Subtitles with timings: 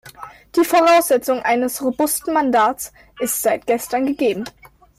[0.55, 4.45] Die Voraussetzung eines robusten Mandats ist seit gestern gegeben.